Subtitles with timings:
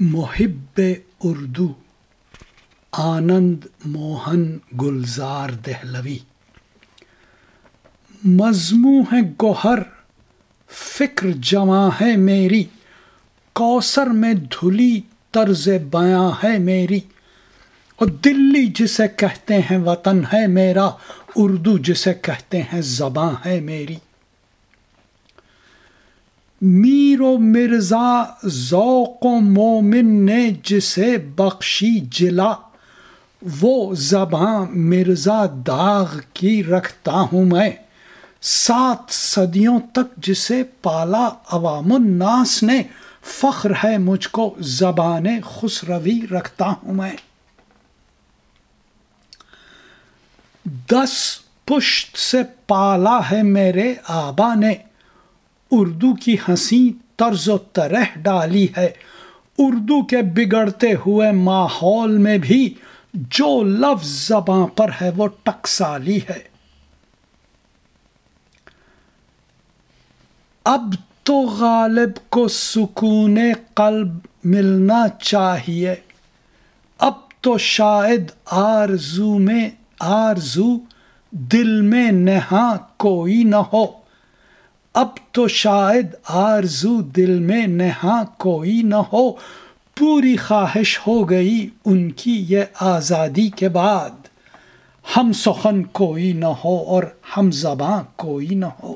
[0.00, 0.80] محب
[1.24, 1.72] اردو،
[2.92, 6.18] آنند موہن گلزار دہلوی۔
[8.24, 9.78] مضموں ہے گوہر،
[10.70, 12.64] فکر جمع ہے میری،
[13.52, 15.00] کوثر میں دھلی
[15.30, 17.00] طرز بیاں ہے میری۔
[17.96, 20.90] اور دلی جسے کہتے ہیں وطن ہے میرا،
[21.36, 23.96] اردو جسے کہتے ہیں زباں ہے میری۔
[26.60, 32.52] میر و مرزا ذوق و مومن نے جسے بخشی جلا
[33.42, 37.70] وہ زباں مرزا داغ کی رکھتا ہوں میں
[38.42, 42.82] سات صدیوں تک جسے پالا عوام الناس نے
[43.40, 47.14] فخر ہے مجھ کو زبان خسروی رکھتا ہوں میں
[50.90, 51.14] دس
[51.64, 54.74] پشت سے پالا ہے میرے آبا نے
[55.70, 58.88] اردو کی ہنسی طرز و طرح ڈالی ہے۔
[59.58, 62.74] اردو کے بگڑتے ہوئے ماحول میں بھی
[63.12, 66.38] جو لفظ زباں پر ہے وہ ٹکسالی ہے۔
[70.64, 73.38] اب تو غالب کو سکون
[73.74, 75.94] قلب ملنا چاہیے۔
[76.98, 80.78] اب تو شاید آرزو میں، آرزو
[81.30, 83.86] دل میں نہا کوئی نہ ہو۔
[85.00, 89.32] اب تو شاید آرزو دل میں نہا کوئی نہ ہو،
[89.96, 94.10] پوری خواہش ہو گئی ان کی یہ آزادی کے بعد۔
[95.16, 97.02] ہم سخن کوئی نہ ہو اور
[97.36, 98.94] ہم زباں کوئی نہ ہو۔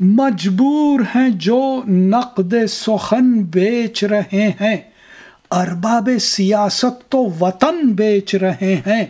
[0.00, 4.76] مجبور ہیں جو نقد سخن بیچ رہے ہیں۔
[5.50, 9.06] ارباب سیاست تو وطن بیچ رہے ہیں۔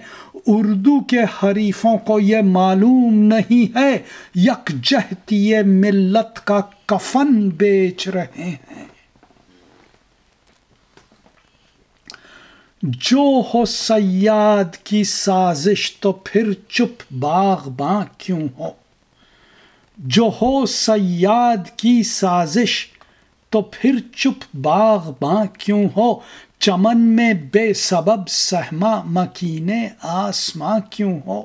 [0.49, 3.99] اردو کے حریفوں کو یہ معلوم نہیں ہے،
[4.35, 8.85] یکجہتی ملت کا کفن بیچ رہے ہیں۔
[12.83, 18.70] جو ہو سیاد کی سازش تو پھر چپ باغ باں کیوں ہو؟
[19.98, 22.87] جو ہو سیاد کی سازش
[23.51, 26.13] تو پھر چپ باغ باں کیوں ہو؟
[26.61, 29.70] چمن میں بے سبب سہما مکین
[30.01, 31.42] آسماں کیوں ہو؟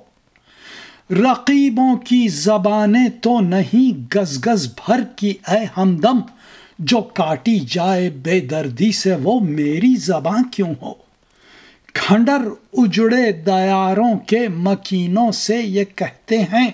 [1.12, 6.19] رقیبوں کی زبانیں تو نہیں گز گز بھر کی اے ہمدم،
[6.80, 10.94] جو کاٹی جائے بے دردی سے وہ میری زباں کیوں ہو؟
[11.94, 16.69] کھنڈر اجڑے دیاروں کے مکینوں سے یہ کہتے ہیں،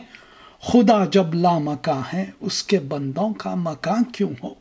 [0.63, 4.53] خدا جب لامکاں ہے اس کے بندوں کا مکان کیوں ہو؟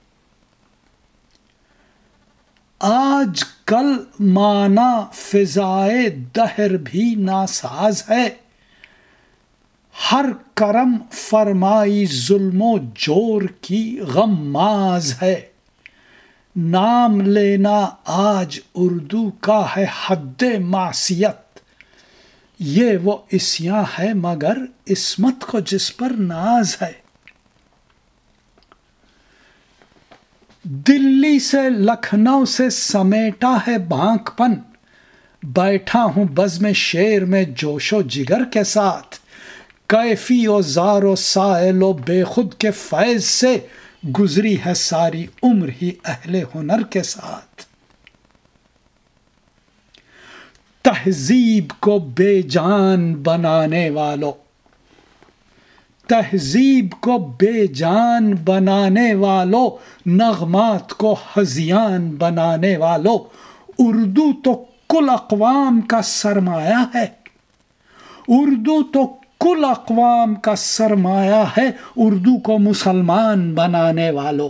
[3.19, 8.29] آج کل مانا فضائے دہر بھی ناساز ہے۔
[10.13, 10.25] ہر
[10.55, 15.41] کرم فرمائی ظلم و جور کی غماز ہے۔
[16.57, 21.59] نام لینا آج اردو کا ہے حد معصیت۔
[22.59, 24.57] یہ وہ اسیاں ہے مگر
[24.91, 27.08] عصمت کو جس پر ناز ہے۔
[30.71, 34.53] دلی سے لکھنؤ سے سمیٹا ہے بانک پن۔
[35.43, 39.17] بیٹھا ہوں بز میں شیر میں جوش و جگر کے ساتھ۔
[39.87, 43.59] کیفی و زار و سائل و بے خود کے فیض سے
[44.19, 47.63] گزری ہے ساری عمر ہی اہل ہنر کے ساتھ۔
[50.83, 54.48] تہذیب کو بے جان بنانے والوں
[56.09, 59.77] تہذیب کو بے جان بنانے والو،
[60.07, 63.19] نغمات کو ہزیان بنانے والو۔
[63.79, 67.07] اردو تو کل اقوام کا سرمایہ ہے۔
[68.29, 69.07] اردو تو
[69.41, 74.49] کل اقوام کا سرمایہ ہے۔ اردو کو مسلمان بنانے والوں